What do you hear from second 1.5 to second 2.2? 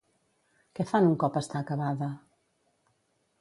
acabada?